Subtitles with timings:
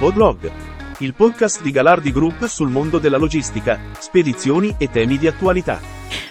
[0.00, 0.50] Podlog,
[1.00, 5.78] il podcast di Galardi Group sul mondo della logistica, spedizioni e temi di attualità.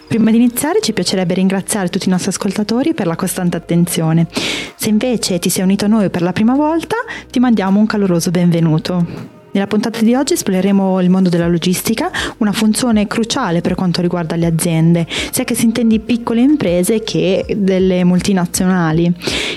[0.07, 4.25] Prima di iniziare ci piacerebbe ringraziare tutti i nostri ascoltatori per la costante attenzione.
[4.75, 6.95] Se invece ti sei unito a noi per la prima volta,
[7.29, 9.38] ti mandiamo un caloroso benvenuto.
[9.51, 14.35] Nella puntata di oggi esploreremo il mondo della logistica, una funzione cruciale per quanto riguarda
[14.35, 19.11] le aziende, sia che si intendi piccole imprese che delle multinazionali.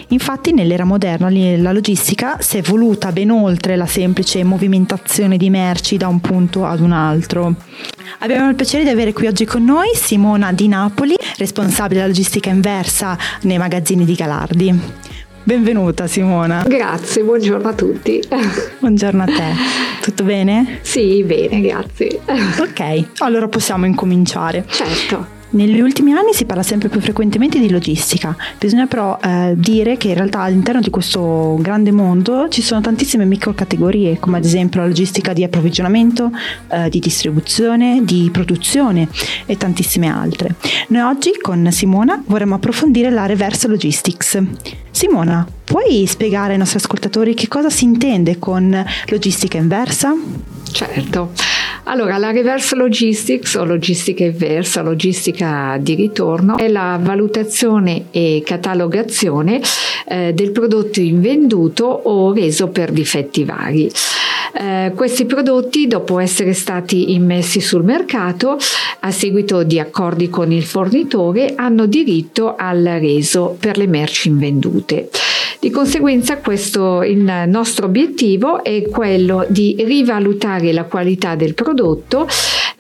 [0.09, 5.99] Infatti nell'era moderna la logistica si è evoluta ben oltre la semplice movimentazione di merci
[5.99, 7.55] da un punto ad un altro.
[8.21, 12.49] Abbiamo il piacere di avere qui oggi con noi Simona Di Napoli, responsabile della logistica
[12.49, 14.81] inversa nei magazzini di Galardi.
[15.45, 16.63] Benvenuta Simona.
[16.65, 18.23] Grazie, buongiorno a tutti.
[18.79, 19.55] Buongiorno a te.
[20.01, 20.79] Tutto bene?
[20.83, 22.21] Sì, bene, grazie.
[22.61, 24.65] Ok, allora possiamo incominciare.
[24.69, 25.42] Certo.
[25.53, 30.09] Negli ultimi anni si parla sempre più frequentemente di logistica, bisogna però eh, dire che
[30.09, 34.87] in realtà all'interno di questo grande mondo ci sono tantissime microcategorie, come ad esempio la
[34.87, 36.31] logistica di approvvigionamento,
[36.69, 39.09] eh, di distribuzione, di produzione
[39.45, 40.55] e tantissime altre.
[40.89, 44.43] Noi oggi con Simona vorremmo approfondire la reverse logistics.
[44.91, 50.15] Simona, puoi spiegare ai nostri ascoltatori che cosa si intende con logistica inversa?
[50.71, 51.52] Certo.
[51.93, 59.61] Allora, la reverse logistics o logistica inversa, logistica di ritorno, è la valutazione e catalogazione
[60.07, 63.91] eh, del prodotto invenduto o reso per difetti vari.
[64.55, 68.57] Eh, questi prodotti, dopo essere stati immessi sul mercato,
[69.01, 75.11] a seguito di accordi con il fornitore, hanno diritto al reso per le merci invendute.
[75.63, 82.27] Di conseguenza questo, il nostro obiettivo è quello di rivalutare la qualità del prodotto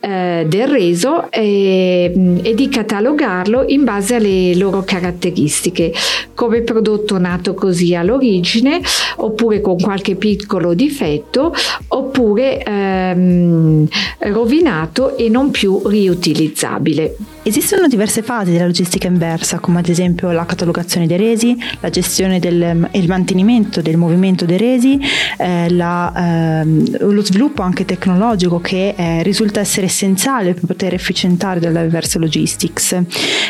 [0.01, 5.93] eh, del reso e, e, di catalogarlo in base alle loro caratteristiche,
[6.35, 8.81] come prodotto nato così all'origine,
[9.19, 11.55] oppure con qualche piccolo difetto,
[11.87, 13.87] oppure ehm,
[14.19, 17.15] rovinato e non più riutilizzabile.
[17.45, 22.39] Esistono diverse fasi della logistica inversa, come ad esempio la catalogazione dei resi, la gestione
[22.39, 25.01] e il mantenimento del movimento dei resi,
[25.39, 26.65] eh, la, eh,
[27.01, 32.97] lo sviluppo anche tecnologico che eh, risulta essere essenziale per poter efficientare della reverse logistics.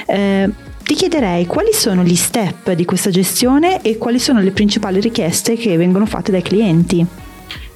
[0.06, 0.50] Eh,
[0.82, 5.54] ti chiederei quali sono gli step di questa gestione e quali sono le principali richieste
[5.56, 7.06] che vengono fatte dai clienti.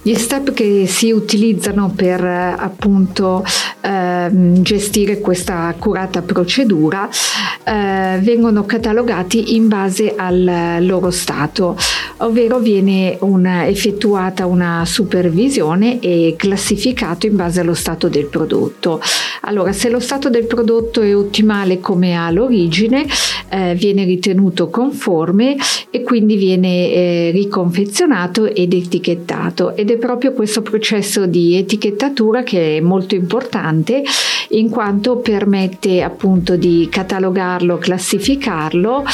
[0.06, 3.44] Gli step che si utilizzano per appunto
[3.80, 7.08] eh, gestire questa accurata procedura
[7.64, 11.76] eh, vengono catalogati in base al loro stato,
[12.18, 19.00] ovvero viene una, effettuata una supervisione e classificato in base allo stato del prodotto.
[19.42, 23.06] Allora, se lo stato del prodotto è ottimale come all'origine,
[23.48, 25.56] eh, viene ritenuto conforme
[25.90, 32.78] e quindi viene eh, riconfezionato ed etichettato ed è proprio questo processo di etichettatura che
[32.78, 34.02] è molto importante
[34.50, 39.04] in quanto permette appunto di catalogarlo, classificarlo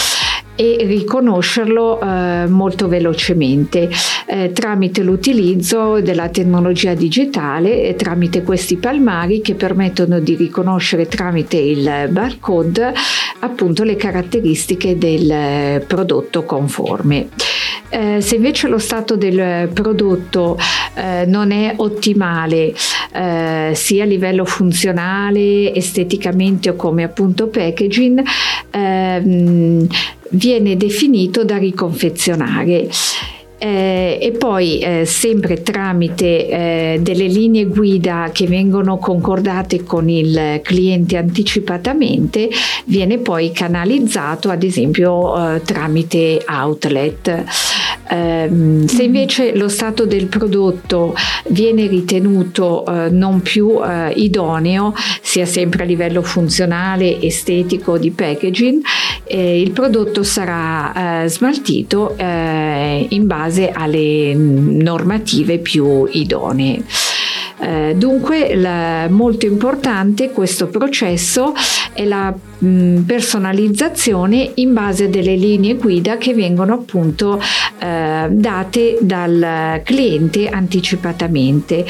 [0.55, 3.89] e riconoscerlo eh, molto velocemente
[4.27, 11.57] eh, tramite l'utilizzo della tecnologia digitale e tramite questi palmari che permettono di riconoscere tramite
[11.57, 12.93] il barcode
[13.41, 17.29] appunto le caratteristiche del prodotto conforme.
[17.94, 20.56] Eh, se invece lo stato del prodotto
[20.94, 22.72] eh, non è ottimale
[23.12, 28.22] eh, sia a livello funzionale, esteticamente o come appunto packaging,
[28.70, 29.86] ehm,
[30.30, 32.88] viene definito da riconfezionare.
[33.58, 40.59] Eh, e poi eh, sempre tramite eh, delle linee guida che vengono concordate con il
[40.64, 42.50] cliente anticipatamente
[42.86, 47.44] viene poi canalizzato ad esempio eh, tramite outlet.
[48.12, 51.15] Ehm, se invece lo stato del prodotto
[51.49, 54.93] viene ritenuto eh, non più eh, idoneo,
[55.23, 58.83] sia sempre a livello funzionale, estetico, di packaging,
[59.25, 66.83] eh, il prodotto sarà eh, smaltito eh, in base alle normative più idonee.
[67.62, 71.53] Eh, dunque la, molto importante questo processo
[71.92, 77.41] è la mh, personalizzazione in base a delle linee guida che vengono appunto
[77.78, 81.84] eh, date dal cliente anticipatamente.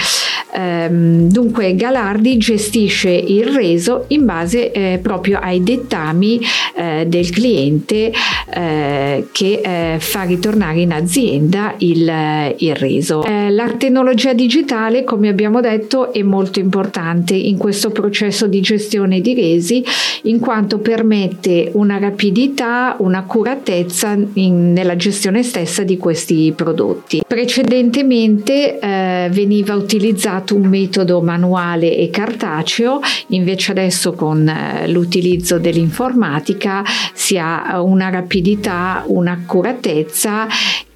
[0.54, 6.40] Ehm, dunque Galardi gestisce il reso in base eh, proprio ai dettami
[6.74, 8.12] eh, del cliente
[8.54, 13.24] eh, che eh, fa ritornare in azienda il, il reso.
[13.24, 19.20] Eh, la tecnologia digitale, come abbiamo detto, è molto importante in questo processo di gestione
[19.20, 19.82] di resi
[20.22, 27.22] in quanto permette una rapidità, un'accuratezza in, nella gestione stessa di questi prodotti.
[27.26, 36.82] Precedentemente eh, veniva utilizzato un metodo manuale e cartaceo, invece adesso con eh, l'utilizzo dell'informatica
[37.14, 40.46] si ha una rapidità, un'accuratezza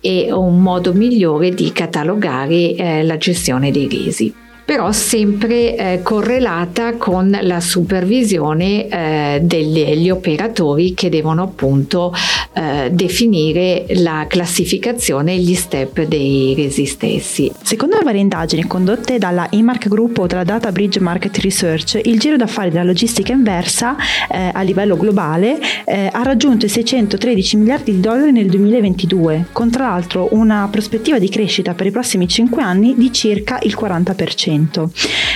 [0.00, 6.96] e un modo migliore di catalogare eh, la gestione dei resi però sempre eh, correlata
[6.96, 12.12] con la supervisione eh, degli operatori che devono appunto
[12.52, 17.50] eh, definire la classificazione e gli step dei resi stessi.
[17.62, 22.18] Secondo le varie indagini condotte dalla eMark Group o dalla Data Bridge Market Research, il
[22.18, 23.94] giro d'affari della logistica inversa
[24.28, 29.70] eh, a livello globale eh, ha raggiunto i 613 miliardi di dollari nel 2022, con
[29.70, 34.55] tra l'altro una prospettiva di crescita per i prossimi 5 anni di circa il 40%.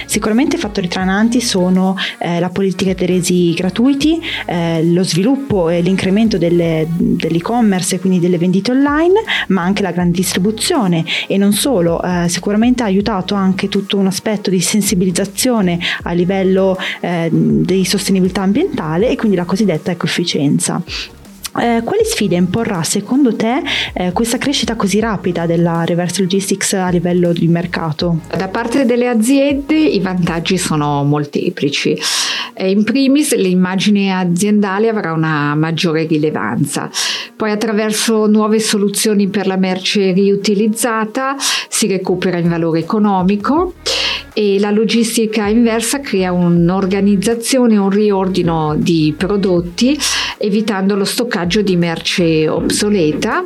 [0.06, 6.36] Sicuramente fattori trainanti sono eh, la politica dei resi gratuiti, eh, lo sviluppo e l'incremento
[6.36, 12.02] delle, dell'e-commerce e quindi delle vendite online, ma anche la grande distribuzione e non solo,
[12.02, 18.42] eh, sicuramente ha aiutato anche tutto un aspetto di sensibilizzazione a livello eh, di sostenibilità
[18.42, 20.82] ambientale e quindi la cosiddetta ecoefficienza.
[21.58, 23.60] Eh, quali sfide imporrà secondo te
[23.92, 28.20] eh, questa crescita così rapida della reverse logistics a livello di mercato?
[28.36, 31.98] Da parte delle aziende i vantaggi sono molteplici.
[32.54, 36.88] Eh, in primis l'immagine aziendale avrà una maggiore rilevanza,
[37.34, 41.34] poi attraverso nuove soluzioni per la merce riutilizzata
[41.68, 43.74] si recupera in valore economico
[44.34, 49.98] e la logistica inversa crea un'organizzazione, un riordino di prodotti
[50.42, 53.44] evitando lo stoccaggio di merce obsoleta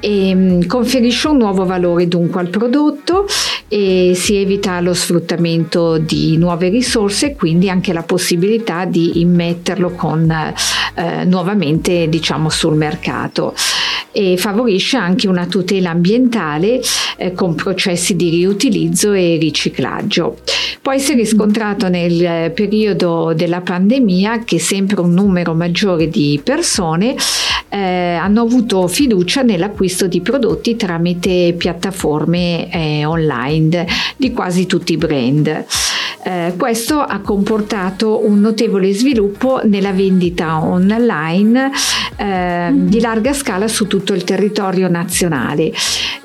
[0.00, 3.26] e mm, conferisce un nuovo valore dunque al prodotto
[3.68, 9.90] e si evita lo sfruttamento di nuove risorse e quindi anche la possibilità di immetterlo
[9.90, 13.54] con, eh, nuovamente diciamo, sul mercato
[14.10, 16.80] e favorisce anche una tutela ambientale
[17.16, 20.38] eh, con processi di riutilizzo e riciclaggio.
[20.80, 27.14] Poi si è riscontrato nel periodo della pandemia che sempre un numero maggiore di persone
[27.68, 27.78] eh,
[28.14, 33.86] hanno avuto fiducia nell'acquisto di prodotti tramite piattaforme eh, online
[34.16, 35.64] di quasi tutti i brand.
[36.24, 41.70] Eh, questo ha comportato un notevole sviluppo nella vendita online
[42.16, 45.72] eh, di larga scala su tutto il territorio nazionale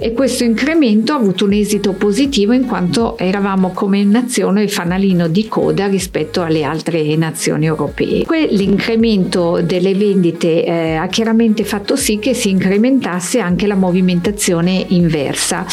[0.03, 5.29] e questo incremento ha avuto un esito positivo in quanto eravamo come nazione il fanalino
[5.29, 8.25] di coda rispetto alle altre nazioni europee.
[8.49, 15.65] L'incremento delle vendite eh, ha chiaramente fatto sì che si incrementasse anche la movimentazione inversa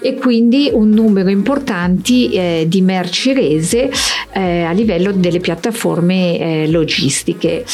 [0.00, 3.88] e quindi un numero importante eh, di merci rese
[4.32, 7.64] eh, a livello delle piattaforme eh, logistiche.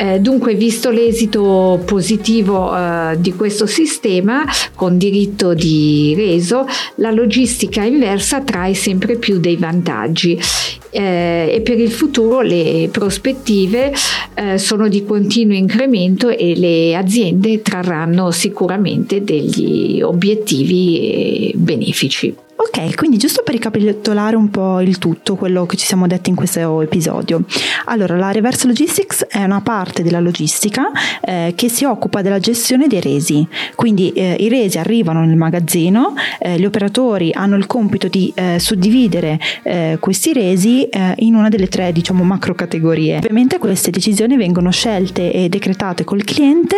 [0.00, 6.64] Eh, dunque, visto l'esito positivo eh, di questo sistema con diritto di reso,
[6.94, 10.40] la logistica inversa trae sempre più dei vantaggi.
[10.88, 13.92] Eh, e per il futuro le prospettive
[14.32, 22.34] eh, sono di continuo incremento e le aziende trarranno sicuramente degli obiettivi benefici.
[22.72, 26.36] Ok, quindi giusto per ricapitolare un po' il tutto, quello che ci siamo detti in
[26.36, 27.42] questo episodio.
[27.86, 32.86] Allora, la reverse logistics è una parte della logistica eh, che si occupa della gestione
[32.86, 33.44] dei resi.
[33.74, 38.60] Quindi eh, i resi arrivano nel magazzino, eh, gli operatori hanno il compito di eh,
[38.60, 43.16] suddividere eh, questi resi eh, in una delle tre, diciamo, macro categorie.
[43.16, 46.76] Ovviamente queste decisioni vengono scelte e decretate col cliente,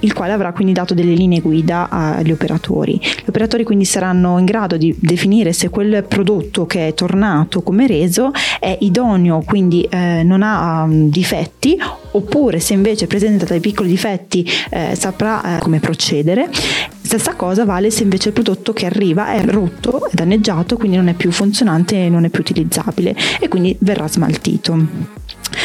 [0.00, 2.98] il quale avrà quindi dato delle linee guida agli operatori.
[3.00, 7.62] Gli operatori quindi saranno in grado grado di definire se quel prodotto che è tornato
[7.62, 11.76] come reso è idoneo, quindi eh, non ha um, difetti,
[12.12, 16.48] oppure se invece presenta dei piccoli difetti eh, saprà eh, come procedere.
[17.02, 21.08] Stessa cosa vale se invece il prodotto che arriva è rotto, è danneggiato, quindi non
[21.08, 25.18] è più funzionante e non è più utilizzabile e quindi verrà smaltito.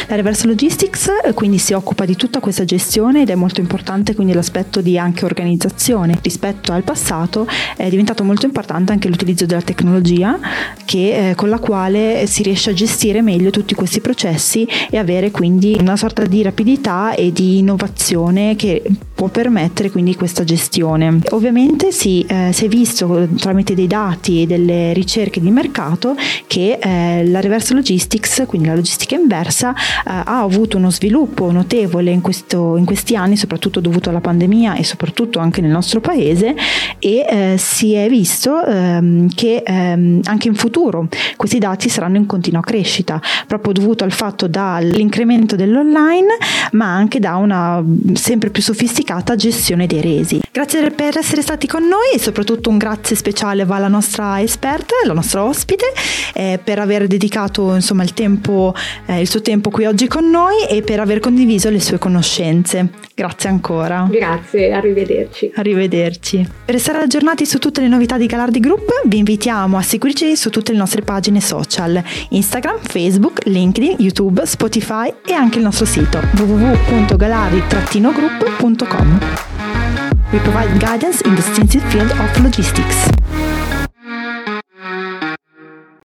[0.07, 4.13] La reverse logistics eh, quindi si occupa di tutta questa gestione ed è molto importante
[4.13, 6.19] quindi l'aspetto di anche organizzazione.
[6.21, 10.39] Rispetto al passato è diventato molto importante anche l'utilizzo della tecnologia
[10.85, 15.31] che, eh, con la quale si riesce a gestire meglio tutti questi processi e avere
[15.31, 18.83] quindi una sorta di rapidità e di innovazione che
[19.15, 21.19] può permettere quindi questa gestione.
[21.29, 26.15] Ovviamente si, eh, si è visto tramite dei dati e delle ricerche di mercato
[26.47, 32.11] che eh, la reverse logistics, quindi la logistica inversa, eh, ha avuto uno sviluppo notevole
[32.11, 36.53] in, questo, in, questi anni, soprattutto dovuto alla pandemia e soprattutto anche nel nostro paese
[36.99, 41.07] e eh, si è visto ehm, che ehm, anche in futuro
[41.37, 46.35] questi dati saranno in continua crescita, proprio dovuto al fatto dall'incremento dell'online,
[46.73, 47.81] ma anche da una
[48.13, 49.03] sempre più sofisticata
[49.35, 50.41] gestione dei resi.
[50.51, 54.95] Grazie per essere stati con noi e soprattutto un grazie speciale va alla nostra esperta,
[55.05, 55.85] la nostra ospite,
[56.33, 58.73] eh, per aver dedicato insomma, il, tempo,
[59.05, 62.87] eh, il suo tempo qui oggi con noi e per aver condiviso le sue conoscenze.
[63.13, 64.07] Grazie ancora.
[64.09, 65.51] Grazie, arrivederci.
[65.55, 66.47] Arrivederci.
[66.65, 70.49] Per essere aggiornati su tutte le novità di Galardi Group, vi invitiamo a seguirci su
[70.49, 76.19] tutte le nostre pagine social, Instagram, Facebook, LinkedIn, YouTube, Spotify e anche il nostro sito
[76.37, 78.94] www.galardi-group.com.
[80.31, 83.24] We provide guidance in the sensitive field of logistics.